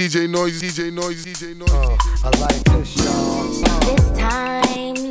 [0.00, 1.70] DJ Noise, DJ Noise, DJ Noise.
[1.70, 3.52] Uh, I like this, y'all.
[3.52, 3.80] Uh.
[3.80, 5.09] This time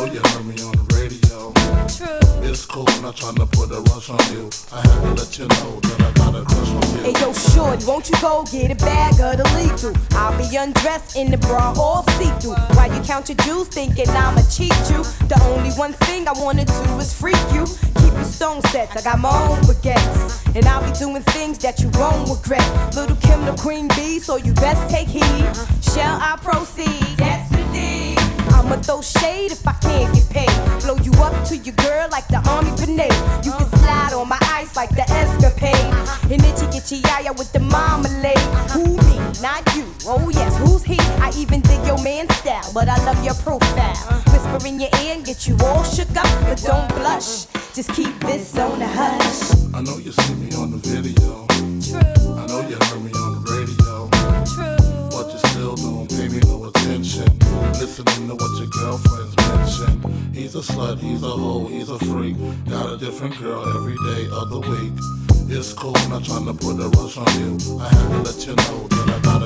[0.00, 1.52] know you heard me on the radio.
[2.42, 4.48] It's cool, not trying to put a rush on you.
[4.72, 7.12] I had to let you know that I got a crush on you.
[7.12, 9.92] Hey yo, shorty, won't you go get a bag of the lethal?
[10.12, 12.56] I'll be undressed in the bra all see-through.
[12.76, 15.04] While you count your jewels, thinking I'ma cheat you.
[15.28, 17.66] The only one thing I wanna do is freak you.
[18.00, 20.56] Keep your stone sets, I got my own baguettes.
[20.56, 22.66] And I'll be doing things that you won't regret.
[22.96, 25.44] Lil' Kim the queen bee, so you best take heed.
[25.92, 27.18] Shall I proceed?
[27.18, 27.49] Yes.
[28.48, 30.82] I'ma throw shade if I can't get paid.
[30.82, 33.12] Blow you up to your girl like the army grenade.
[33.44, 35.92] You can slide on my ice like the escapade.
[36.30, 38.38] And itchy your yaya with the marmalade.
[38.72, 39.16] Who me?
[39.40, 39.86] Not you.
[40.06, 40.98] Oh yes, who's he?
[41.20, 43.96] I even dig your man style, but I love your profile.
[44.32, 47.46] Whisper in your ear and get you all shook up, but don't blush.
[47.74, 49.74] Just keep this on the hush.
[49.74, 51.49] I know you see me on the video.
[57.78, 60.32] Listening to what your girlfriends mention.
[60.34, 62.36] He's a slut, he's a hoe, he's a freak.
[62.68, 64.92] Got a different girl every day of the week.
[65.48, 67.80] It's cool, not trying to put a rush on you.
[67.80, 69.42] I had to let you know that I got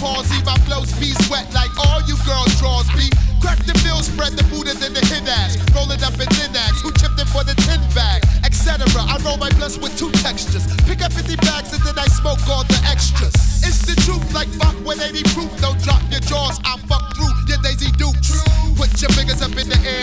[0.00, 0.40] palsy.
[0.42, 3.06] My flow's be wet like all you girls draws be.
[3.40, 5.56] Crack the bill, spread the Buddha than the hit ass.
[5.76, 6.80] Roll it up in thin axe.
[6.80, 8.24] Who chipped it for the tin bag?
[8.44, 8.84] Etc.
[8.84, 10.66] I roll my blunts with two textures.
[10.88, 13.36] Pick up 50 bags and then I smoke all the extras.
[13.64, 15.52] It's the truth, like fuck with 80 proof.
[15.60, 18.44] Don't drop your jaws, I fuck through your Daisy Dukes.
[18.76, 19.99] Put your fingers up in the air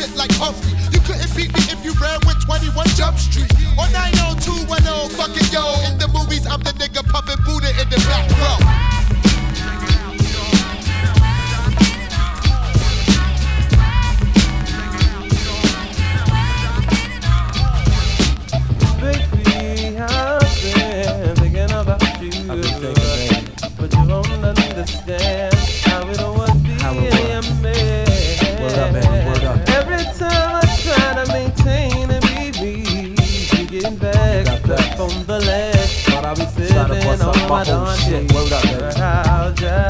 [0.00, 0.72] shit like Humphrey.
[0.92, 3.50] You couldn't beat me if you ran with 21 Jump Street.
[3.76, 5.64] Or 90210, fucking yo.
[5.88, 8.58] In the movies, I'm the nigga pumping Buddha in the back row.
[19.00, 22.32] Baby, I've been thinking about you.
[22.48, 23.46] I've been thinking, baby.
[23.76, 25.49] But you don't understand
[36.56, 38.32] be sipping on my Don shit.
[38.32, 39.89] Word up,